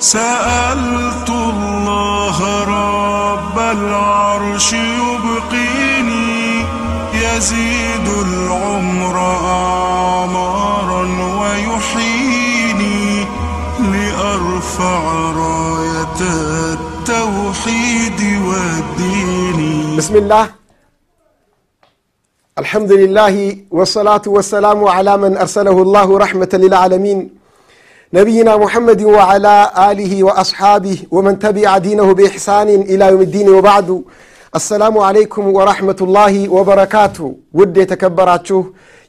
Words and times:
سألت 0.00 1.30
الله 1.30 2.38
رب 2.64 3.58
العرش 3.58 4.72
يبقيني 4.72 6.64
يزيد 7.14 8.06
العمر 8.26 9.16
أعمارا 9.44 11.02
ويحييني 11.40 13.24
لأرفع 13.92 15.02
راية 15.36 16.20
التوحيد 16.78 18.20
والدين. 18.46 19.96
بسم 19.96 20.16
الله. 20.16 20.48
الحمد 22.58 22.92
لله 22.92 23.56
والصلاة 23.70 24.22
والسلام 24.26 24.84
على 24.84 25.16
من 25.16 25.36
أرسله 25.36 25.82
الله 25.82 26.18
رحمة 26.18 26.48
للعالمين. 26.52 27.37
نبينا 28.13 28.53
محمد 28.57 29.01
وعلى 29.15 29.55
آله 29.89 30.13
وأصحابه 30.27 30.97
ومن 31.15 31.33
تبع 31.45 31.69
دينه 31.77 32.07
بإحسان 32.13 32.69
إلى 32.91 33.05
يوم 33.11 33.21
الدين 33.27 33.47
وبعد 33.49 33.89
السلام 34.59 34.95
عليكم 35.07 35.43
ورحمة 35.57 35.99
الله 36.01 36.33
وبركاته 36.55 37.25
ود 37.57 37.75
የተከበራችሁ 37.81 38.59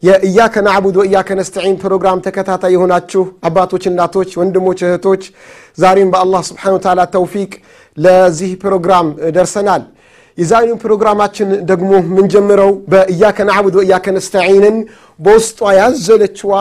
የእያከ 0.02 0.54
ናዕቡድ 0.66 0.96
ወእያከ 1.00 1.28
ነስተዒን 1.40 1.76
ፕሮግራም 1.82 2.18
ተከታታይ 2.26 2.72
የሆናችሁ 2.74 3.22
አባቶች 3.48 3.84
እናቶች 3.90 4.30
ወንድሞች 4.40 4.78
እህቶች 4.86 5.22
ዛሬም 5.82 6.08
በአላህ 6.14 6.40
ስብሓን 6.50 6.74
ወተዓላ 6.76 7.02
ተውፊቅ 7.16 7.52
ለዚህ 7.96 8.50
ፕሮግራም 8.64 9.06
ደርሰናል 9.36 9.84
የዛሬውን 10.38 10.80
ፕሮግራማችን 10.84 11.48
ደግሞ 11.70 11.90
ምንጀምረው 12.16 12.72
በእያከ 12.92 13.38
ናዕቡድ 13.50 13.74
ወእያከ 13.80 14.06
ነስተዒንን 14.16 14.76
በውስጧ 15.26 15.60
ያዘለችዋ 15.80 16.52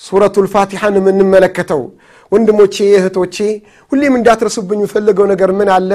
ሱረቱ 0.00 0.36
ልፋቲሐን 0.46 0.94
የምንመለከተው። 0.98 1.82
ወንድሞቼ 2.32 2.76
እህቶቼ 2.96 3.36
ሁሌም 3.92 4.14
እንዳትረሱብኝ 4.18 4.78
የምፈልገው 4.80 5.26
ነገር 5.32 5.50
ምን 5.58 5.68
አለ? 5.76 5.90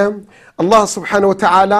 አላህ 0.58 0.82
ስብሓን 0.94 1.24
ወተዓላ 1.30 1.74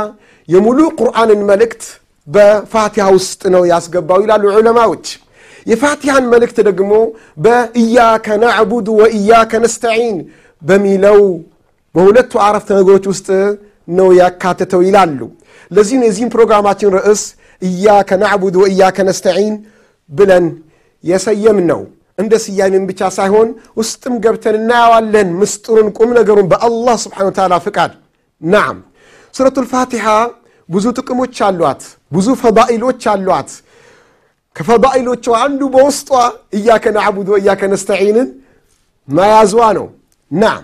የሙሉ 0.48 0.78
ቁርአንን 0.98 1.40
መልእክት 1.50 1.82
በፋቲሃ 2.26 3.06
ውስጥ 3.16 3.42
ነው 3.54 3.62
ያስገባው 3.72 4.20
ይላሉ 4.24 4.44
ዑለማዎች። 4.54 5.06
የፋቲሃን 5.66 6.24
መልእክት 6.32 6.58
ደግሞ 6.68 6.92
በእያከ 7.44 8.26
ናዕቡድ 8.42 8.86
ወእያከ 8.98 9.52
ነስተዒን 9.64 10.16
በሚለው 10.62 11.20
በሁለቱ 11.94 12.32
አረፍተ 12.46 12.70
ነገሮች 12.78 13.04
ውስጥ 13.12 13.28
ነው 13.88 14.08
ያካትተው 14.20 14.80
ይላሉ። 14.86 15.20
ለዚህ 15.70 15.96
የዚህም 16.06 16.30
ፕሮግራማችን 16.34 16.92
ርዕስ 16.96 17.22
እያከ 17.62 18.10
ናዕቡድ 18.22 18.54
ወእያከ 18.62 18.98
ነስተዒን 19.08 19.54
ብለን 20.10 20.46
የሰየም 21.04 21.58
ነው 21.70 21.82
እንደ 22.18 22.32
ስያሜን 22.44 22.84
ብቻ 22.90 23.00
ሳይሆን 23.16 23.48
ውስጥም 23.78 24.14
ገብተን 24.24 24.56
እናየዋለን። 24.60 25.28
ምስጢሩን 25.40 25.88
ቁም 25.96 26.10
ነገሩን 26.18 26.46
በአላህ 26.52 26.96
ስብሓን 27.04 27.30
ተዓላ 27.38 27.54
ፍቃድ። 27.66 27.92
ናም 28.42 28.76
ሱረቱ 29.34 29.56
ልፋቲሓ 29.64 30.06
ብዙ 30.68 30.84
ጥቅሞች 30.98 31.36
አሏት 31.46 31.82
ብዙ 32.12 32.26
ፈዳኢሎች 32.42 33.02
አሏት። 33.12 33.50
ከፈዳኢሎቿ 34.56 35.24
አንዱ 35.44 35.60
በውስጧ 35.74 36.10
እያከ 36.56 36.84
ናዕቡድ 36.96 37.28
ወእያከ 37.34 37.62
ነስተዒንን 37.72 38.28
መያዟ 39.08 39.54
ነው። 39.78 39.86
ናም 40.30 40.62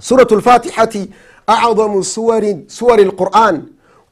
ሱረቱ 0.00 0.30
ልፋቲሐቲ 0.40 0.94
አዕظሙ 1.48 1.94
ሱወር 2.76 3.00
ልቁርአን። 3.02 3.56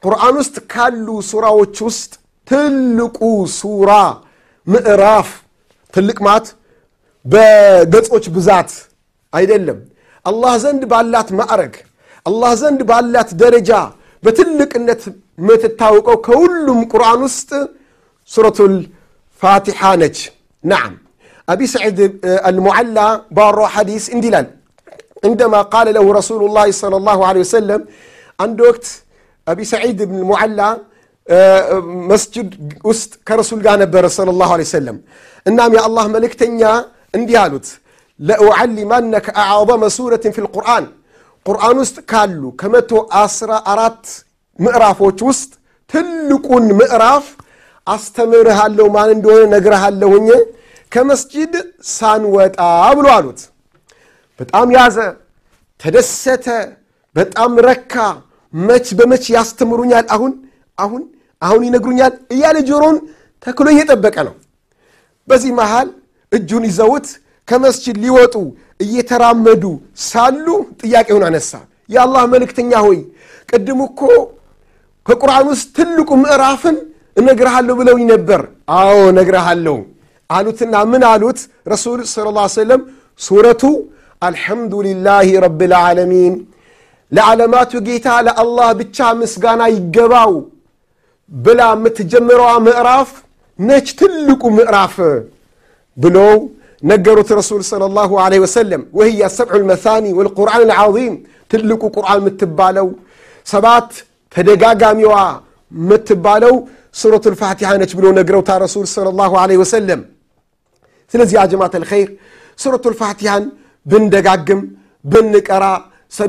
ቁርአን 0.03 0.35
ውስጥ 0.41 0.55
ካሉ 0.71 1.07
ሱራዎች 1.29 1.75
ውስጥ 1.87 2.11
ትልቁ 2.47 3.19
ሱራ 3.57 3.91
ምዕራፍ 4.67 5.29
ትልቅ 5.94 6.18
ማት 6.28 6.46
በገጾች 7.24 8.24
ብዛት 8.36 8.70
አይደለም 9.32 9.78
አላህ 10.26 10.52
ዘንድ 10.64 10.82
ባላት 10.92 11.28
ማዕረግ 11.40 11.74
አላህ 12.26 12.52
ዘንድ 12.62 12.80
ባላት 12.90 13.30
ደረጃ 13.42 13.70
በትልቅነት 14.22 15.02
የምትታወቀው 15.40 16.16
ከሁሉም 16.26 16.80
ቁርአን 16.92 17.20
ውስጥ 17.26 17.50
ሱረቱ 18.30 18.58
ልፋቲሓ 18.72 19.80
ነች 20.02 20.18
ናም 20.64 20.92
አቢ 21.48 21.60
ሰዒድ 21.74 21.98
አልሙዓላ 22.48 22.98
ባሮ 23.38 23.58
ሐዲስ 23.76 24.06
እንዲህ 24.14 24.30
ይላል 24.32 24.48
عندما 25.28 25.60
قال 25.74 25.86
له 25.96 26.04
رسول 26.20 26.42
الله 26.48 26.66
صلى 26.82 26.96
الله 27.00 27.18
عليه 27.28 27.42
وسلم 27.46 27.80
عند 28.38 28.58
وقت 28.68 28.86
أبي 29.46 29.64
سعيد 29.74 29.98
بن 30.08 30.16
المعلى 30.22 30.68
መስጅድ 32.09 32.49
ውስጥ 32.89 33.11
ከረሱል 33.27 33.59
ጋር 33.65 33.75
ነበረ 33.83 34.03
صለ 34.17 34.29
ላሁ 34.41 34.51
ለ 34.59 34.65
ሰለም 34.73 34.97
እናም 35.45 35.71
የአላህ 35.77 36.05
መልእክተኛ 36.15 36.61
እንዲህ 37.13 37.37
አሉት 37.43 37.67
ለኡዓሊማነከ 38.19 39.27
አዕظመ 39.43 39.83
ሱረትን 39.95 40.31
ፊ 40.35 40.43
ልቁርአን 40.45 40.85
ቁርአን 41.45 41.77
ውስጥ 41.83 41.97
ካሉ 42.11 42.41
ከመቶ 42.61 42.91
አስራ 43.21 43.51
አራት 43.73 44.03
ምዕራፎች 44.59 45.19
ውስጥ 45.29 45.51
ትልቁን 45.93 46.65
ምዕራፍ 46.79 47.25
አስተምርሃለሁ 47.87 48.85
ማን 48.95 49.09
እንደሆነ 49.15 49.43
ነግረሃለሁኝ 49.55 50.27
ከመስጅድ 50.91 51.53
ሳንወጣ 51.93 52.57
ብሎ 52.97 53.07
አሉት። 53.15 53.39
በጣም 54.39 54.67
ያዘ 54.77 54.97
ተደሰተ 55.81 56.47
በጣም 57.15 57.51
ረካ 57.67 57.93
መች 58.53 58.87
በመች 58.99 59.25
ያስተምሩኛል 59.35 60.05
አሁን 60.15 60.31
አሁን 60.77 61.01
አሁን 61.41 61.61
ይነግሩኛል 61.67 62.13
እያለ 62.33 62.57
ጆሮን 62.69 62.97
ተክሎ 63.45 63.67
እየጠበቀ 63.73 64.15
ነው። 64.27 64.35
በዚህ 65.27 65.51
መሃል 65.59 65.87
እጁን 66.31 66.63
ይዘውት 66.69 67.07
ከመስጅድ 67.47 67.97
ሊወጡ 68.03 68.35
እየተራመዱ 68.79 69.63
ሳሉ 70.05 70.45
ጥያቄውን 70.81 71.23
አነሳ። 71.27 71.51
የአላህ 71.89 72.23
መልእክተኛ 72.33 72.71
ሆይ 72.85 72.99
ቅድም 73.49 73.79
እኮ 73.87 73.99
ከቁርአን 75.05 75.45
ውስጥ 75.51 75.67
ትልቁ 75.77 76.09
ምዕራፍን 76.21 76.77
እነግርሃለሁ 77.17 77.73
ብለውኝ 77.79 78.03
ነበር። 78.13 78.41
አዎ 78.77 78.93
እነግርሃለሁ 79.11 79.77
አሉትና 80.29 80.75
ምን 80.91 81.03
አሉት? 81.09 81.39
ረሱል 81.73 81.99
ስለ 82.13 82.27
ላ 82.35 82.45
ሰለም 82.55 82.81
ሱረቱ 83.21 83.63
አልሐምዱሊላህ 84.21 85.27
ረብ 85.45 85.59
ልዓለሚን 85.71 86.33
ለዓለማቱ 87.11 87.71
ጌታ 87.87 88.07
ለአላህ 88.27 88.69
ብቻ 88.79 88.97
ምስጋና 89.19 89.61
ይገባው 89.75 90.31
ብላ 91.31 91.61
የምትጀምረዋ 91.75 92.49
ምዕራፍ 92.67 93.09
ነች 93.59 93.87
ትልቁ 93.99 94.41
ምዕራፍ 94.57 94.95
ብለው 95.97 96.33
ነገሩት 96.83 97.29
ረሱል 97.39 97.61
صለ 97.69 97.83
ላሁ 97.97 98.11
ለ 98.33 98.39
ወሰለም 98.43 98.81
ወህያ 98.97 99.21
ሰብዑ 99.37 99.59
ልመሳኒ 99.61 100.05
ወልቁርአን 100.17 100.63
ልዓظም 100.69 101.13
ትልቁ 101.51 101.81
ቁርአን 101.95 102.19
የምትባለው 102.21 102.87
ሰባት 103.47 103.89
ተደጋጋሚዋ 104.35 105.13
የምትባለው 105.71 106.55
ሱረቱ 107.01 107.25
ልፋቲሓ 107.33 107.69
ነች 107.81 107.91
ብሎ 107.97 108.05
ነግረውታ 108.19 108.51
ረሱል 108.65 108.85
صለ 108.95 109.07
ላሁ 109.21 109.33
ለ 109.51 109.59
ወሰለም 109.63 110.01
ስለዚ 111.13 111.31
ያ 111.39 111.43
ጀማት 111.51 111.73
ልኸይር 111.83 112.09
ሱረቱ 112.59 112.85
ልፋቲሓን 112.93 113.43
ብንደጋግም 113.85 114.61
ብንቀራ 115.05 115.65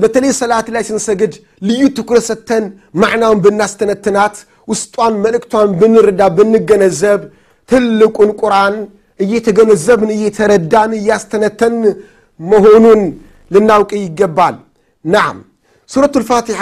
በተለይ 0.04 0.32
ሰላት 0.40 0.68
ላይ 0.76 0.84
ስንሰግድ 0.90 1.34
ልዩ 1.68 1.82
ትኩረት 1.98 2.26
ሰተን 2.30 2.64
ማዕናውን 3.02 3.40
ብናስተነትናት 3.46 4.36
ውስጧን 4.72 5.14
መልእክቷን 5.24 5.70
ብንረዳ 5.80 6.22
ብንገነዘብ 6.38 7.22
ትልቁን 7.70 8.32
ቁርአን 8.42 8.76
እየተገነዘብን 9.20 10.12
እየተረዳን 10.18 10.92
እያስተነተን 11.00 11.76
መሆኑን 12.40 13.02
ልናውቅ 13.52 13.92
ይገባል 14.04 14.56
ናም 15.06 15.38
ሱረቱ 15.90 16.16
ልፋቲሓ 16.24 16.62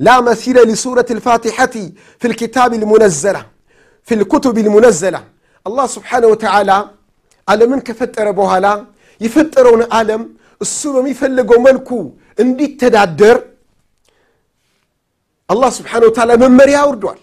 ላ 0.00 0.14
መሲለ 0.28 0.56
ሊሱረት 0.70 1.08
ልፋቲሐቲ 1.18 1.74
ፊ 2.22 2.30
ልኪታብ 2.32 2.70
ልሙነዘላ 2.82 3.38
ፊ 4.08 4.18
ልኩቱብ 4.20 4.56
ልሙነዘላ 4.66 5.16
አላህ 5.66 5.86
ስብሓነ 5.94 6.24
ወተዓላ 6.32 6.70
ዓለምን 7.48 7.80
ከፈጠረ 7.86 8.28
በኋላ 8.38 8.66
የፈጠረውን 9.20 9.82
ዓለም 9.98 10.22
እሱ 10.60 10.80
በሚፈልገው 10.96 11.58
መልኩ 11.68 11.88
እንዲተዳደር 12.37 13.37
አላህ 15.49 15.69
ስብሓን 15.77 16.03
ወተዓላ 16.07 16.31
መመሪያ 16.43 16.77
አውርዷል። 16.83 17.19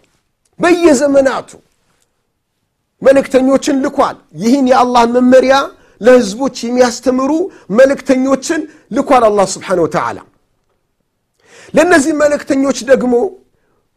በየዘመናቱ 0.60 1.50
መልእክተኞችን 3.02 3.76
ልኳል። 3.84 4.16
ይህን 4.42 4.66
የአላህን 4.70 5.12
መመሪያ 5.18 5.54
ለህዝቦች 6.00 6.56
የሚያስተምሩ 6.64 7.30
መልእክተኞችን 7.78 8.60
ልኳል 8.96 9.22
አላህ 9.28 9.46
ስብሓን 9.54 9.80
ወተዓላ። 9.84 10.18
ለእነዚህ 11.74 12.12
መልእክተኞች 12.22 12.78
ደግሞ 12.90 13.14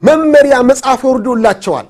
መመሪያ 0.04 0.56
መጽሐፍ 0.70 1.02
ወርዶላቸዋል 1.10 1.88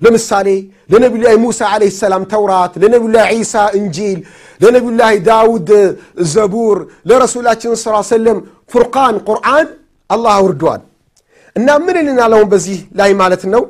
ለምሳሌ 0.00 0.48
ለነቢዩላህ 0.92 1.32
ሙሳ 1.44 1.60
ዓለይሂ 1.72 1.90
ሰላም 2.02 2.22
ተውራት፣ 2.32 2.72
ለነቢዩላህ 2.82 3.24
ዒሳ 3.34 3.54
እንጂል፣ 3.78 4.18
ለነቢዩላህ 4.60 5.10
ዳውድ 5.28 5.70
ዘቡር፣ 6.32 6.78
ለረሱላችን 7.08 7.72
ስ 7.76 7.84
ሰለም 8.10 8.38
ፉርቃን 8.72 9.16
ቁርአን 9.28 9.66
አላህ 10.10 10.32
አውርደዋል። 10.38 10.82
እና 11.56 11.68
ምን 11.84 11.96
ልናል 12.06 12.32
በዚህ 12.52 12.78
ላይ 12.98 13.10
ማለት 13.20 13.42
ነው? 13.52 13.62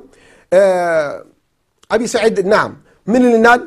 አቢ 1.91 2.03
ሰዒድ 2.15 2.39
ናም 2.53 2.71
ምን 3.07 3.23
ልናል 3.33 3.61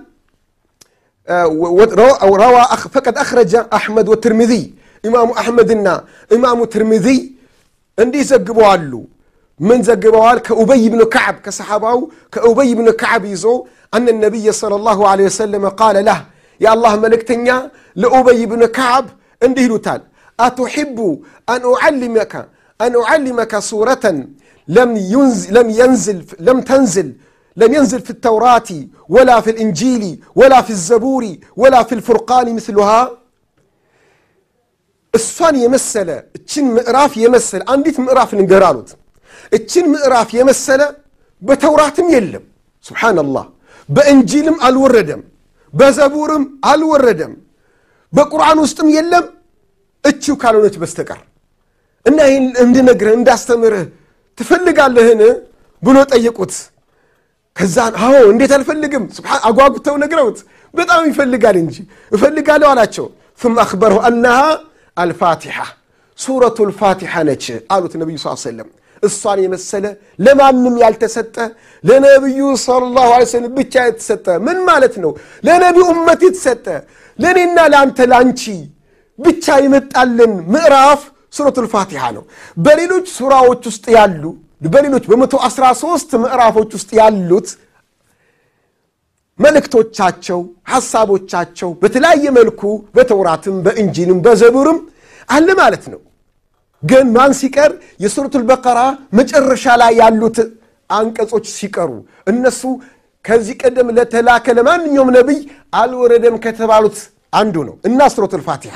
ፈቀድ 2.94 3.16
አኽረጀ 3.24 3.54
አሕመድ 3.78 4.08
ወትርሚዚ 4.14 4.54
ኢማሙ 5.04 5.30
አሕመድና 5.42 5.88
ኢማሙ 6.32 6.60
ትርሚዚ 6.74 7.08
እንዲህ 7.98 8.22
ዘግበዋሉ። 8.30 8.92
من 9.60 9.82
زجبوال 9.84 10.40
كأبي 10.40 10.90
بن 10.90 11.04
كعب 11.04 11.36
كصحابه 11.36 12.10
كأبي 12.32 12.76
بن 12.76 12.92
كعب 12.92 13.26
يزو 13.26 13.66
أن 13.94 14.10
النبي 14.10 14.52
صلى 14.52 14.76
الله 14.76 15.08
عليه 15.08 15.26
وسلم 15.26 15.70
قال 15.70 16.06
له 16.06 16.26
يا 16.60 16.74
الله 16.74 16.96
ملكتني 16.96 17.54
لأبي 17.96 18.46
بن 18.46 18.66
كعب. 18.66 19.06
عنده 19.44 19.78
تال 19.78 20.02
أتحب 20.40 21.20
أن 21.50 21.62
أعلمك 21.74 22.50
أن 22.82 23.02
أعلمك 23.02 23.60
سورة 23.60 24.26
لم 24.68 24.98
ينزل 24.98 25.54
لم 25.54 25.70
ينزل 25.70 26.26
لم 26.40 26.62
تنزل 26.62 27.16
لم 27.58 27.74
ينزل 27.74 28.02
في 28.02 28.10
التوراة 28.10 28.70
ولا 29.10 29.42
في 29.42 29.50
الإنجيل 29.50 30.24
ولا 30.36 30.62
في 30.62 30.70
الزبور 30.70 31.36
ولا 31.56 31.84
في 31.84 31.96
الفرقان 31.96 32.56
مثلها. 32.56 33.12
السوني 35.16 35.64
يمثل 35.64 36.22
تشن 36.48 36.64
مئراف 36.64 37.18
يمثل 37.18 37.64
عندي 37.68 37.96
مئراف 37.98 38.34
نقرالوت 38.34 38.96
እችን 39.53 39.87
ምዕራፍ 39.93 40.31
የመሰለ 40.39 40.83
በተውራትም 41.43 42.07
የለም 42.15 42.45
ስብሓንላህ 42.85 43.45
በእንጂልም 43.89 44.57
አልወረደም 44.69 45.23
በዘቡርም 45.75 46.45
አልወረደም 46.71 47.33
በቁርአን 48.13 48.59
ውስጥም 48.65 48.89
የለም 48.97 49.25
እችው 50.05 50.35
ካልሆነች 50.43 50.77
በስተቀር 50.83 51.21
እና 52.07 52.19
ይህን 52.31 52.47
እንድነግርህ 52.65 53.15
እንዳስተምርህ 53.19 53.85
ትፈልጋለህን 54.39 55.21
ብሎ 55.83 55.97
ጠየቁት 56.13 56.53
ከዛን 57.57 57.95
አዎ 58.07 58.17
እንዴት 58.33 58.53
አልፈልግም 58.57 59.05
አጓጉተው 59.49 59.97
ነግረውት 60.03 60.39
በጣም 60.75 61.03
ይፈልጋል 61.11 61.57
እንጂ 61.65 61.77
እፈልጋለሁ 62.13 62.69
አላቸው 62.75 63.07
ثم 63.41 63.57
أخبره 63.59 63.97
أنها 64.09 64.49
الفاتحة 64.97 65.67
ሱረቱ 66.19 66.59
ልፋቲሓ 66.71 67.13
ነች 67.29 67.45
አሉት 67.75 67.93
ነቢዩ 68.01 68.17
ስ 68.23 68.29
ሰለም 68.45 68.69
እሷን 69.04 69.40
የመሰለ 69.44 69.86
ለማንም 70.20 70.76
ያልተሰጠ 70.84 71.36
ለነቢዩ 71.84 72.40
ሰለላሁ 72.64 73.08
ዐለይሂ 73.16 73.50
ብቻ 73.58 73.74
የተሰጠ 73.88 74.28
ምን 74.46 74.58
ማለት 74.70 74.96
ነው? 75.04 75.12
ለነቢዩ 75.44 75.86
እመት 75.96 76.22
የተሰጠ 76.28 76.66
ለእኔና 77.20 77.58
ለአንተ 77.72 78.00
ለአንቺ 78.12 78.44
ብቻ 79.20 79.46
የመጣልን 79.64 80.34
ምዕራፍ 80.54 81.02
ሱረቱ 81.34 81.58
ልፋቲሓ 81.66 82.04
ነው። 82.18 82.24
በሌሎች 82.58 83.06
ሱራዎች 83.18 83.64
ውስጥ 83.72 83.86
ያሉ 83.98 84.24
በሌሎች 84.68 85.06
በመቶ 85.12 85.34
አስራ 85.48 85.66
ሦስት 85.82 86.10
ምዕራፎች 86.24 86.72
ውስጥ 86.78 86.90
ያሉት 87.00 87.48
መልእክቶቻቸው 89.40 90.40
ሐሳቦቻቸው 90.72 91.70
በተለያየ 91.82 92.26
መልኩ 92.38 92.62
በተውራትም 92.96 93.56
በእንጂልም 93.66 94.20
በዘቡርም 94.26 94.78
አለ 95.30 95.48
ማለት 95.62 95.86
ነው 95.94 96.00
ግን 96.84 97.06
ማን 97.16 97.32
ሲቀር? 97.40 97.72
የሱረቱል 98.04 98.44
በቀራ 98.50 98.80
መጨረሻ 99.18 99.66
ላይ 99.82 99.92
ያሉት 100.02 100.38
አንቀጾች 100.90 101.46
ሲቀሩ 101.58 101.92
እነሱ 102.28 102.62
ከዚህ 103.26 103.56
ቀደም 103.62 103.88
ለተላከ 103.98 104.46
ለማንኛውም 104.58 105.10
ነቢይ 105.18 105.40
አልወረደም 105.80 106.36
ከተባሉት 106.44 106.98
አንዱ 107.34 107.56
ነው። 107.68 107.76
እና 107.88 108.00
ሱረቱል 108.14 108.44
ፋቲሓ 108.48 108.76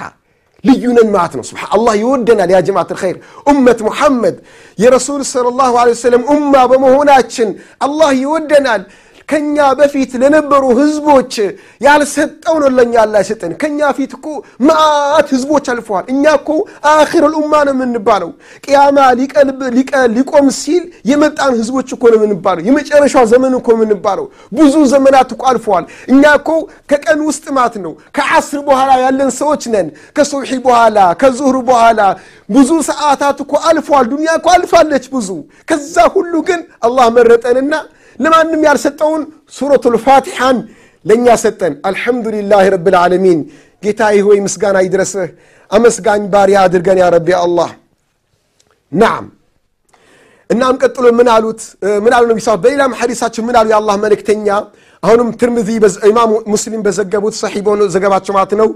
ልዩ 0.64 0.84
ነን 0.98 1.10
ማለት 1.16 1.34
ነው። 1.38 1.44
ስብሓን 1.50 1.70
አላህ 1.76 1.94
ይወደናል 2.02 2.50
ያ 2.54 2.60
ጀማዓት 2.68 2.90
ልኸይር 2.94 3.18
ኡመት 3.50 3.80
ሙሐመድ 3.88 4.36
የረሱል 4.80 5.22
ሰለላሁ 5.34 5.74
ዐለይሂ 5.82 5.96
ወሰለም 5.98 6.24
ኡማ 6.34 6.54
በመሆናችን 6.72 7.50
አላህ 7.82 8.10
ይወደናል 8.22 8.82
ከኛ 9.28 9.58
በፊት 9.80 10.12
ለነበሩ 10.22 10.64
ህዝቦች 10.78 11.34
ያልሰጠው 11.82 12.56
ለእኛ 12.78 12.94
አላ 13.02 13.16
ይሰጠን 13.24 13.54
ከኛ 13.62 13.80
ፊት 13.98 14.12
እኮ 14.18 14.28
ማአት 14.68 15.28
ህዝቦች 15.36 15.66
አልፈዋል። 15.74 16.06
እኛ 16.14 16.24
እኮ 16.40 16.50
አኪር 16.92 17.24
ልኡማ 17.34 17.54
ነው 17.68 17.74
የምንባለው። 17.76 18.32
ቅያማ 18.66 18.98
ሊቆም 20.16 20.48
ሲል 20.60 20.84
የመጣን 21.12 21.52
ህዝቦች 21.60 21.90
እኮ 21.96 22.04
ነው 22.14 22.18
የምንባለው። 22.20 22.64
የመጨረሻው 22.70 23.26
ዘመን 23.34 23.54
እኮ 23.60 23.68
የምንባለው። 23.76 24.26
ብዙ 24.58 24.74
ዘመናት 24.94 25.30
እኮ 25.36 25.44
አልፈዋል። 25.52 25.84
እኛ 26.14 26.24
እኮ 26.40 26.50
ከቀን 26.92 27.20
ውስጥ 27.30 27.46
ማለት 27.58 27.76
ነው 27.86 27.94
ከዓስር 28.18 28.62
በኋላ 28.68 28.90
ያለን 29.04 29.32
ሰዎች 29.40 29.64
ነን። 29.74 29.88
ከሱብሒ 30.18 30.52
በኋላ 30.68 30.98
ከዙህር 31.22 31.58
በኋላ 31.70 32.02
ብዙ 32.50 32.72
ሰዓታት 32.90 33.38
እኮ 33.44 33.54
አልፈዋል። 33.70 34.06
ዱንያ 34.12 34.32
እኮ 34.40 34.48
አልፋለች 34.56 35.06
ብዙ። 35.14 35.30
ከዛ 35.70 35.96
ሁሉ 36.16 36.34
ግን 36.48 36.60
አላህ 36.82 37.08
መረጠንና 37.18 37.74
ለማንም 38.20 38.62
ያልሰጠውን 38.68 39.22
ሱረቱ 39.54 39.86
ልፋቲሓን 39.96 40.58
ለእኛ 41.06 41.28
ሰጠን። 41.44 41.74
አልሐምዱሊላህ 41.88 42.64
ረብ 42.76 42.88
ልዓለሚን 42.94 43.40
ጌታዬ 43.84 44.18
ሆይ 44.28 44.38
ምስጋና 44.46 44.78
ይድረስህ። 44.86 45.30
አመስጋኝ 45.72 46.22
ባሪያ 46.34 46.58
አድርገን 46.66 46.98
ያ 47.02 47.08
ረቢ 47.16 47.30
አላህ። 47.40 47.70
ናም። 48.92 49.26
እናም 50.50 50.76
ቀጥሎ 50.82 51.06
ምን 51.20 51.28
አሉት? 51.30 51.62
ምን 52.04 52.14
አሉ 52.18 52.26
ነቢ 52.30 52.40
በሌላም 52.64 52.92
ሐዲሳቸው 53.00 53.42
ምን 53.48 53.56
አሉ? 53.60 53.68
የአላህ 53.72 53.96
መልእክተኛ። 54.04 54.48
አሁንም 55.04 55.28
ትርምዚ 55.40 55.68
ኢማሙ 56.10 56.32
ሙስሊም 56.54 56.82
በዘገቡት 56.86 57.36
ሰሒ 57.42 57.56
በሆነ 57.66 57.82
ዘገባቸው 57.96 58.34
ማለት 58.38 58.54
ነው። 58.62 58.70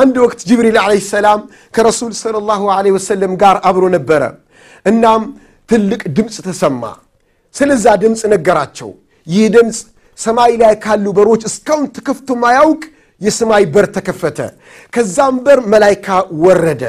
አንድ 0.00 0.14
ወቅት 0.24 0.40
ጅብሪል 0.48 0.76
ዓለይሂ 0.82 1.00
ሰላም 1.10 1.40
ከረሱል 1.74 2.12
ሰለላሁ 2.22 2.62
ዐለይሂ 2.76 2.92
ወሰለም 2.96 3.32
ጋር 3.42 3.56
አብሮ 3.68 3.84
ነበረ። 3.96 4.22
እናም 4.86 5.22
ትልቅ 5.68 6.02
ድምፅ 6.16 6.36
ተሰማ 6.46 6.82
ስለዛ 7.54 7.86
ድምፅ 8.02 8.22
ነገራቸው። 8.34 8.90
ይህ 9.26 9.44
ድምፅ 9.54 9.78
ሰማይ 10.18 10.52
ላይ 10.62 10.74
ካሉ 10.84 11.06
በሮች 11.16 11.42
እስካሁን 11.48 11.86
ተከፍቶ 11.96 12.28
ማያውቅ 12.42 12.82
የሰማይ 13.20 13.64
በር 13.74 13.86
ተከፈተ። 13.94 14.38
ከዛም 14.92 15.36
በር 15.44 15.58
መላይካ 15.72 16.06
ወረደ። 16.44 16.82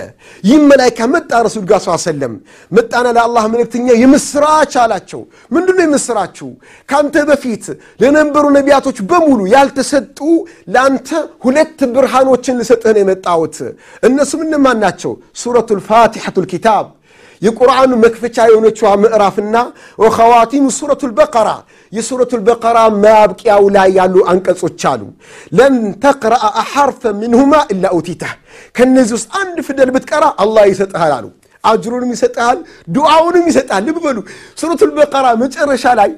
ይህም 0.43 0.63
መላይካ 0.71 0.99
መጣ 1.13 1.31
ረሱል 1.47 1.65
ጋር 1.69 1.79
ሰለም 2.05 2.33
መጣና 2.71 3.05
ለአላህ 3.17 3.43
መልእክተኛ 3.53 3.87
የምስራች 4.01 4.73
አላቸው። 4.83 5.21
ምንድን 5.51 5.75
ነው 5.79 5.85
የምስራችሁ? 5.87 6.49
ከአንተ 6.89 7.15
በፊት 7.29 7.65
ለነበሩ 8.01 8.43
ነቢያቶች 8.57 8.97
በሙሉ 9.09 9.39
ያልተሰጡ 9.55 10.19
ለአንተ 10.73 11.09
ሁለት 11.45 11.79
ብርሃኖችን 11.95 12.57
ልሰጥህ 12.59 12.91
ነው 12.95 13.01
የመጣሁት። 13.03 13.57
እነሱም 14.03 14.41
እነማን 14.45 14.77
ናቸው? 14.85 15.11
ሱረቱ 15.41 15.69
ልፋቲሐቱ 15.79 16.35
ልኪታብ 16.45 16.85
የቁርአኑ 17.42 17.90
መክፈቻ 18.02 18.36
የሆነችዋ 18.48 18.88
ምዕራፍና 19.02 19.56
ወኸዋቲሙ 20.02 20.64
ሱረቱ 20.78 21.02
ልበቀራ 21.10 21.50
የሱረቱ 21.92 22.32
ልበቀራ 22.40 22.78
ማብቂያው 23.04 23.64
ላይ 23.76 23.88
ያሉ 23.98 24.16
አንቀጾች 24.32 24.82
አሉ 24.90 25.02
ለን 25.52 25.76
ተቅረአ 26.04 26.44
አሐርፈ 26.62 27.12
ምንሁማ 27.20 27.54
ኢላ 27.74 27.86
ኡቲተህ 27.98 28.34
ከነዚህ 28.76 29.14
ውስጥ 29.18 29.28
አንድ 29.42 29.58
ፊደል 29.68 29.92
ብትቀራ 29.96 30.26
አላህ 30.44 30.66
ይሰጥሃል 30.72 31.14
አሉ 31.18 31.26
አጅሩንም 31.64 32.10
ይሰጥሃል 32.16 32.58
ዱዓውንም 32.88 33.46
ይሰጥሃል 33.50 33.84
ልብ 33.88 33.98
በሉ 34.04 34.18
ሱረቱ 34.60 34.80
ልበቀራ 34.90 35.26
መጨረሻ 35.42 35.86
ላይ 36.00 36.12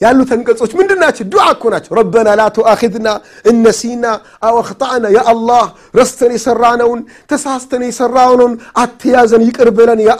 ያሉት 0.00 0.30
አንቀጾች 0.34 0.72
ምንድን 0.78 0.98
ናቸው? 1.02 1.24
ዱዓ 1.32 1.44
እኮ 1.54 1.64
ናቸው። 1.74 1.92
ረበና 1.98 2.28
ላ 2.38 2.42
ቱአኪድና 2.56 3.08
እነሲና 3.50 4.04
አው 4.46 4.56
አክጣዕና 4.62 5.06
ረስተን 5.98 6.32
የሰራነውን 6.36 7.00
ተሳስተን 7.30 7.82
የሰራነውን 7.88 8.52
አትያዘን 8.82 9.42
ይቅር 9.48 9.70
ብለን 9.78 10.00
ያ 10.02 10.12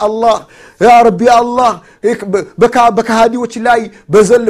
ያ 0.81 0.95
ረቢ 1.07 1.21
አላህ 1.35 1.71
በካሃዲዎች 2.95 3.53
ላይ 3.67 3.81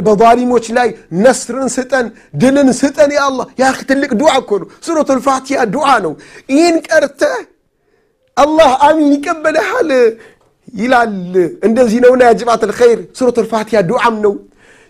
በዛሊሞች 0.06 0.66
ላይ 0.78 0.88
ነስርን 1.24 1.68
ስጠን 1.76 2.06
ድልን 2.40 2.70
ስጠን 2.80 3.12
ያ 3.18 3.22
ያ 3.60 3.70
ትልቅ 3.90 4.10
ዱዓ 4.20 4.32
እኮ 4.42 4.50
ነው። 4.62 4.68
ሱረቱ 4.86 5.08
ልፋቲያ 5.18 5.58
ዱዓ 5.74 5.88
ነው። 6.06 6.12
ይህን 6.50 6.76
ቀርተህ 6.88 7.36
አላህ 8.36 8.70
አሚን 8.86 9.08
ይቀበልሃል 9.16 9.88
ይላል። 10.74 11.14
እንደዚህ 11.66 11.98
ነውና 12.04 12.22
ያ 12.28 12.32
ጀማዓት 12.40 12.62
ልኸይር 12.70 13.00
ሱረቱ 13.18 13.36
ልፋቲያ 13.46 13.78
ዱዓም 13.90 14.16
ነው 14.24 14.34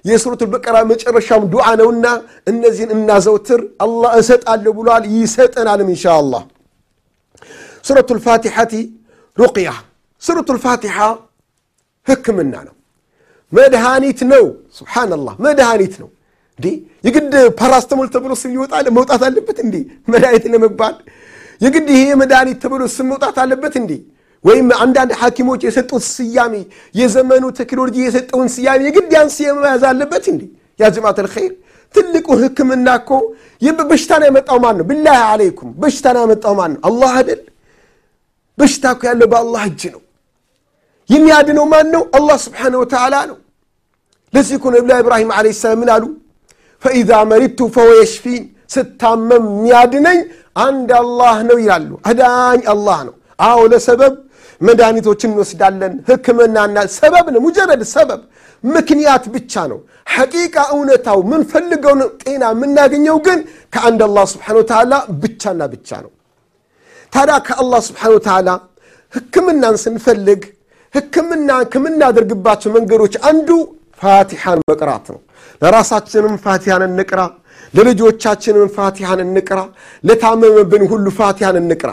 የሱረቱ 0.05 0.43
በቀራ 0.53 0.77
መጨረሻም 0.91 1.43
ዱዓ 1.53 1.67
ነውና 1.81 2.07
እነዚህን 2.51 2.91
እናዘውትር 2.97 3.61
አላህ 3.85 4.13
እሰጣለሁ 4.21 4.73
ብሏል 4.79 5.05
ይሰጠናልም 5.15 5.89
እንሻ 5.93 6.05
አላህ 6.21 6.43
ሱረቱ 7.85 8.11
ልፋቲሐቲ 8.19 8.73
ሩቅያ። 9.39 9.69
ሱረቱ 10.23 10.49
ልፋቲሐ 10.57 10.97
ህክምና 12.07 12.55
ነው። 12.67 12.75
መድኃኒት 13.53 14.21
ነው። 14.33 14.45
ስብሓንላህ 14.79 15.35
መድኃኒት 15.45 15.95
ነው። 16.03 16.09
እንዴ 16.59 16.67
የግድ 17.07 17.33
ፓራስተሞል 17.61 18.09
ተብሎ 18.15 18.33
ስም 18.41 18.51
ይወጣል? 18.57 18.87
መውጣት 18.97 19.23
አለበት 19.27 19.59
እንዴ? 19.65 19.75
መድኃኒት 20.13 20.45
ለመባል 20.53 20.95
የግድ 21.61 21.89
ይሄ 21.95 22.03
መድኃኒት 22.21 22.59
ተብሎ 22.65 22.83
ስም 22.97 23.07
መውጣት 23.13 23.37
አለበት 23.43 23.75
እንዴ 23.83 23.93
ወይም 24.45 24.67
አንዳንድ 24.83 25.11
ሐኪሞች 25.21 25.61
የሰጡት 25.67 26.03
ስያሜ 26.11 26.55
የዘመኑ 26.95 27.45
ቴክኖሎጂ 27.61 27.97
የሰጠውን 28.05 28.49
ስያሜ 28.55 28.81
የግድ 28.89 29.11
ያን 29.17 29.29
ስያሜ 29.37 29.57
መያዝ 29.65 29.85
አለበት 29.91 30.25
እንዴ? 30.33 30.43
ያ 30.81 30.91
ጀማዓት 30.95 31.19
ልኸይር 31.27 31.53
ትልቁ 31.95 32.27
ህክምና 32.43 32.89
እኮ 33.01 33.11
በሽታን 33.91 34.23
ያመጣው 34.29 34.59
ማን 34.65 34.75
ነው? 34.79 34.85
ብላህ 34.91 35.19
አለይኩም 35.33 35.71
በሽታን 35.83 36.17
ያመጣው 36.23 36.55
ማን 36.59 36.71
ነው? 36.75 36.81
አላህ 36.89 37.13
አይደል? 37.19 37.41
በሽታ 38.59 38.85
እኮ 38.95 39.03
ያለው 39.11 39.27
በአላህ 39.33 39.63
እጅ 39.71 39.83
ነው። 39.95 40.03
የሚያድነው 41.09 41.67
ማን 41.73 41.87
ነው? 41.95 42.03
አላህ 42.19 42.37
ስብሓነ 42.47 42.75
ወተዓላ 42.83 43.15
ነው። 43.31 43.37
ለዚህ 44.35 44.55
እኮ 44.59 44.67
ነቢላ 44.75 44.93
ኢብራሂም 45.03 45.31
ዓለይሂ 45.37 45.55
ሰላም 45.61 45.79
ምን 45.83 45.91
አሉ? 45.95 46.05
ፈኢዛ 46.83 47.11
መሪቱ 47.31 47.59
ፈወ 47.75 47.91
የሽፊን 48.01 48.43
ስታመም 48.75 49.45
የሚያድነኝ 49.51 50.19
አንድ 50.61 50.91
አላህ 51.01 51.37
ነው 51.49 51.57
ይላሉ። 51.63 51.91
አዳኝ 52.11 52.61
አላህ 52.73 52.99
ነው። 53.09 53.15
አዎ 53.39 53.61
ለሰበብ 53.73 54.15
መድኃኒቶችን 54.61 55.31
እንወስዳለን 55.33 55.95
ህክምናና 56.09 56.77
ሰበብ 56.97 57.27
ነው 57.35 57.41
ሙጀረድ 57.45 57.83
ሰበብ። 57.93 58.21
ምክንያት 58.65 59.25
ብቻ 59.35 59.53
ነው። 59.73 59.79
ሐቂቃ 60.15 60.57
እውነታው 60.75 61.19
ምንፈልገውን 61.31 62.01
ጤና 62.23 62.45
የምናገኘው 62.53 63.17
ግን 63.27 63.41
ከአንድ 63.73 64.01
አላህ 64.07 64.25
ስብሓን 64.33 64.57
ወተዓላ 64.61 64.93
ብቻና 65.23 65.61
ብቻ 65.75 65.91
ነው። 66.05 66.13
ታዲያ 67.13 67.37
ከአላህ 67.47 67.81
ስብሓን 67.89 68.13
ወተዓላ 68.17 68.49
ህክምናን 69.15 69.77
ስንፈልግ 69.85 70.41
ህክምና 70.95 71.51
ከምናደርግባቸው 71.73 72.71
መንገዶች 72.77 73.15
አንዱ 73.31 73.49
ፋቲሓን 74.01 74.59
መቅራት 74.71 75.07
ነው። 75.13 75.21
ለራሳችንም 75.63 76.35
ፋቲሃን 76.45 76.83
እንቅራ 76.89 77.21
ለልጆቻችንም 77.75 78.69
ፋቲሃን 78.77 79.21
እንቅራ 79.27 79.61
ለታመመብን 80.05 80.83
ሁሉ 80.93 81.07
ፋቲሃን 81.19 81.57
እንቅራ። 81.63 81.91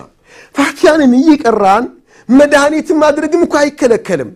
ፋቲሃንን 0.55 1.13
እየቀራን 1.19 1.85
መድኃኒትን 2.29 2.97
ማድረግም 3.03 3.43
እኮ 3.45 3.55
አይከለከልም። 3.61 4.31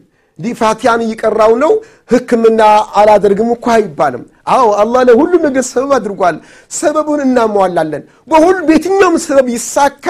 ፋቲሃን 0.59 1.01
እየቀራው 1.05 1.53
ነው 1.63 1.71
ህክምና 2.09 2.61
አላደርግም 2.99 3.49
እኮ 3.55 3.65
አይባልም። 3.73 4.23
አዎ 4.53 4.67
አላህ 4.81 5.01
ለሁሉ 5.09 5.31
ነገር 5.45 5.63
ሰበብ 5.69 5.91
አድርጓል። 5.97 6.35
ሰበቡን 6.71 7.21
እናሟላለን። 7.25 8.03
በሁሉ 8.31 8.57
በየትኛውም 8.67 9.17
ሰበብ 9.25 9.47
ይሳካ። 9.55 10.05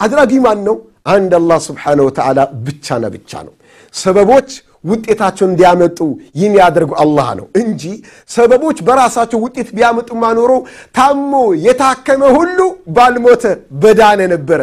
አድራጊ 0.00 0.32
ማን 0.44 0.60
ነው? 0.68 0.76
አንድ 1.12 1.32
አላህ 1.38 1.58
ስብሓነ 1.66 1.98
ወተዓላ 2.08 2.38
ብቻና 2.66 3.04
ብቻ 3.14 3.32
ነው። 3.46 3.54
ሰበቦች 3.94 4.48
ውጤታቸውን 4.84 5.50
እንዲያመጡ 5.52 5.98
የሚያደርጉ 6.40 6.90
አላህ 7.02 7.28
ነው 7.38 7.46
እንጂ 7.60 7.82
ሰበቦች 8.30 8.78
በራሳቸው 8.86 9.38
ውጤት 9.44 9.68
ቢያመጡ 9.76 10.08
ማኖሮ 10.22 10.50
ታሞ 10.96 11.32
የታከመ 11.66 12.22
ሁሉ 12.36 12.58
ባልሞተ 12.96 13.44
በዳነ 13.82 14.20
ነበረ 14.34 14.60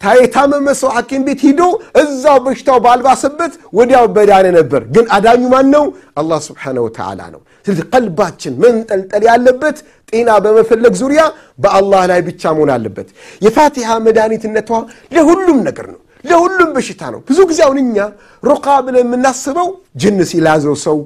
የታመመ 0.00 0.66
ሰው 0.80 0.90
ሐኪም 0.96 1.22
ቤት 1.26 1.40
ሂዶ 1.46 1.62
እዛው 2.00 2.36
በሽታው 2.44 2.78
ባልባሰበት 2.84 3.52
ወዲያው 3.78 4.04
በዳነ 4.14 4.46
ነበር። 4.56 4.82
ግን 4.94 5.06
አዳኙ 5.16 5.42
ማን 5.52 5.66
ነው 5.74 5.84
አላህ 6.20 6.38
ስብሓነ 6.46 6.76
ወተዓላ 6.86 7.20
ነው። 7.34 7.40
ስለዚህ 7.66 7.84
ቀልባችን 7.92 8.54
መንጠልጠል 8.62 9.24
ያለበት 9.28 9.78
ጤና 10.12 10.30
በመፈለግ 10.44 10.94
ዙሪያ 11.00 11.22
በአላህ 11.58 12.02
ላይ 12.10 12.20
ብቻ 12.28 12.42
መሆን 12.56 12.70
አለበት። 12.76 13.08
የፋቲሃ 13.42 13.98
መድኃኒትነቷ 14.06 14.70
ለሁሉም 15.16 15.58
ነገር 15.68 15.88
ነው 15.94 16.00
ለሁሉም 16.24 16.70
በሽታ 16.76 17.02
ነው። 17.14 17.20
ብዙ 17.28 17.38
ጊዜ 17.50 17.60
አሁን 17.66 17.78
እኛ 17.84 17.98
ሩቃ 18.42 18.66
ብለን 18.86 19.04
የምናስበው 19.04 19.68
ጅን 20.00 20.18
ሲላዘው 20.30 20.74
ሰው 20.86 20.98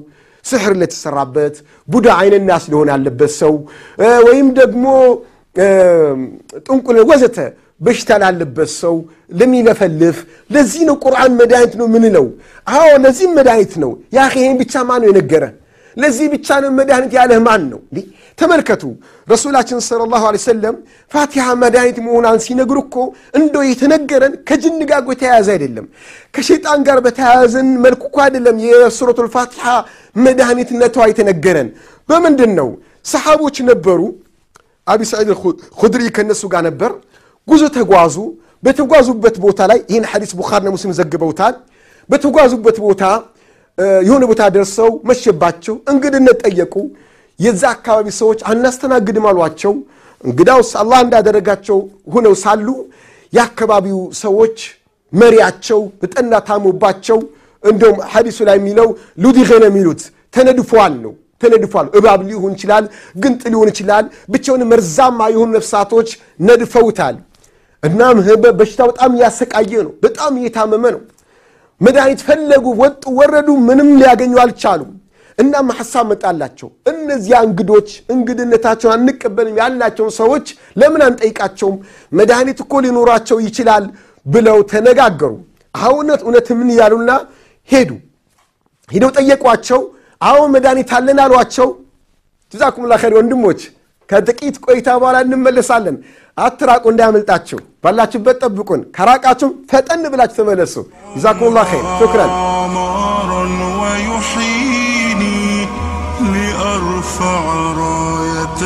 ስሕር 0.45 0.73
ለተሰራበት 0.79 1.55
ቡዳ 1.87 2.07
አይንና 2.21 2.51
ስለሆነ 2.63 2.89
ያለበት 2.95 3.31
ሰው 3.41 3.53
ወይም 4.27 4.47
ደግሞ 4.59 4.85
ጥንቁል 6.65 6.97
ወዘተ 7.11 7.37
በሽታ 7.81 8.09
ላለበት 8.21 8.69
ሰው 8.81 8.95
ለሚለፈልፍ 9.39 10.17
ለዚህ 10.49 10.81
ነው 10.89 10.95
ቁርአን 11.03 11.31
መድኃኒት 11.39 11.73
ነው 11.79 11.87
ምንለው 11.93 12.25
አዎ 12.67 12.89
ለዚህም 13.05 13.33
መድኃኒት 13.39 13.73
ነው። 13.83 13.91
ያ 14.15 14.27
ይሄን 14.33 14.57
ብቻ 14.61 14.83
ማን 14.89 15.01
ነው 15.03 15.09
የነገረ 15.11 15.43
ለዚህ 15.97 16.25
ብቻ 16.33 16.47
ነው 16.63 16.69
መድኃኒት 16.77 17.11
ያለህ 17.17 17.39
ማን 17.45 17.61
ነው? 17.71 17.79
ተመልከቱ። 18.37 18.83
ረሱላችን 19.27 19.77
ስለ 19.85 19.99
ላሁ 20.13 20.23
ሰለም 20.45 20.75
ፋቲሃ 21.11 21.45
መድኃኒት 21.61 21.97
መሆኗን 22.05 22.39
ሲነግሩ 22.45 22.77
እኮ 22.85 22.95
እንደ 23.39 23.55
የተነገረን 23.69 24.33
ከጅን 24.47 24.75
ጋር 24.89 25.01
የተያያዘ 25.13 25.47
አይደለም። 25.55 25.85
ከሸይጣን 26.35 26.79
ጋር 26.87 26.97
በተያያዘን 27.05 27.69
መልኩ 27.85 28.03
እኮ 28.09 28.17
አይደለም 28.25 28.57
የሱረቱ 28.65 29.19
ልፋቲሓ 29.27 29.65
መድኃኒትነቷ 30.25 30.97
የተነገረን። 31.11 31.69
በምንድን 32.09 32.51
ነው? 32.59 32.69
ሰሓቦች 33.05 33.57
ነበሩ። 33.71 33.99
አቢ 34.87 35.01
ሰዒድ 35.11 35.29
ኩድሪ 35.79 36.01
ከነሱ 36.15 36.43
ጋር 36.53 36.61
ነበር 36.69 36.91
ጉዞ 37.47 37.63
ተጓዙ። 37.75 38.15
በተጓዙበት 38.63 39.35
ቦታ 39.43 39.59
ላይ 39.71 39.79
ይህን 39.91 40.05
ሐዲስ 40.11 40.31
ቡኻርና 40.37 40.69
ሙስሊም 40.75 40.93
ዘግበውታል። 40.99 41.55
በተጓዙበት 42.09 42.77
ቦታ 42.85 43.03
የሆነ 44.03 44.23
ቦታ 44.31 44.41
ደርሰው 44.55 44.89
መሸባቸው 45.09 45.75
እንግድነት 45.91 46.37
ጠየቁ። 46.45 46.73
የዛ 47.39 47.63
አካባቢ 47.75 48.07
ሰዎች 48.19 48.39
አናስተናግድም 48.51 49.25
አሏቸው። 49.31 49.73
እንግዳውስ 50.23 50.69
አላህ 50.81 50.99
እንዳደረጋቸው 51.05 51.77
ሁነው 52.13 52.33
ሳሉ 52.43 52.67
የአካባቢው 53.33 53.99
ሰዎች 54.23 54.57
መሪያቸው 55.13 55.79
በጠና 56.01 56.33
ታሞባቸው 56.47 57.19
እንደውም 57.63 57.99
ሐዲሱ 58.13 58.37
ላይ 58.47 58.57
የሚለው 58.59 58.87
ሉዲገነ 59.17 59.63
የሚሉት 59.69 60.01
ተነድፏል 60.35 60.93
ነው። 61.05 61.13
ተነድፏል። 61.43 61.87
እባብ 61.97 62.19
ሊሆን 62.27 62.53
ይችላል 62.57 62.85
ግንጥ 63.23 63.41
ሊሆን 63.53 63.69
ይችላል 63.73 64.05
ብቻውን 64.33 64.61
መርዛማ 64.71 65.19
የሆኑ 65.33 65.49
ነፍሳቶች 65.57 66.09
ነድፈውታል 66.49 67.15
እናም 67.83 68.17
በሽታ 68.59 68.81
በጣም 68.89 69.11
እያሰቃየ 69.17 69.71
ነው 69.85 69.93
በጣም 70.05 70.33
እየታመመ 70.39 70.83
ነው። 70.95 71.01
መድኃኒት 71.81 72.21
ፈለጉ 72.27 72.65
ወጡ 72.81 73.03
ወረዱ 73.17 73.49
ምንም 73.67 73.89
ሊያገኙ 73.99 74.33
አልቻሉም። 74.43 74.91
እናም 75.37 75.67
ሐሳብ 75.77 76.05
መጣላቸው 76.11 76.69
እነዚያ 76.91 77.35
እንግዶች 77.47 77.89
እንግድነታቸውን 78.13 78.93
አንቀበልም 78.97 79.55
ያልናቸውን 79.61 80.11
ሰዎች 80.19 80.45
ለምን 80.75 81.01
አንጠይቃቸውም? 81.07 81.77
መድኃኒት 82.11 82.59
እኮ 82.63 82.73
ሊኖራቸው 82.85 83.37
ይችላል 83.47 83.85
ብለው 84.25 84.57
ተነጋገሩ። 84.71 85.33
እውነት 85.75 86.21
እውነት 86.25 86.47
ምን 86.59 86.69
እያሉና 86.73 87.11
ሄዱ። 87.69 87.89
ሂደው 88.89 89.11
ጠየቋቸው 89.17 89.81
አሁን 90.21 90.47
መድኃኒት 90.55 90.91
አለን 90.97 91.19
አሏቸው። 91.25 91.67
ጀዛኩሙላ 92.53 92.93
ኸይር 93.01 93.13
ወንድሞች 93.17 93.61
ከጥቂት 94.08 94.56
ቆይታ 94.66 94.88
በኋላ 95.00 95.16
እንመለሳለን 95.26 95.96
አትራቁ 96.38 96.84
እንዳያመልጣችሁ 96.92 97.58
ባላችሁበት 97.84 98.38
ጠብቁን 98.44 98.80
ከራቃችሁም 98.96 99.52
ፈጠን 99.72 100.02
ብላችሁ 100.14 100.38
ተመለሱ 100.40 100.74
ጀዛኩሙላ 101.16 101.58
ኸይር 101.72 101.86
ሹክረን 102.00 102.32
ويحييني 103.80 105.66
لأرفع 106.32 107.42
راية 107.82 108.62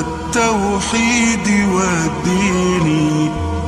التوحيد 0.00 1.46
والدين 1.74 2.59